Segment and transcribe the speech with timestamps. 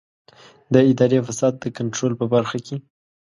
[0.73, 2.75] د اداري فساد د کنټرول په برخه کې.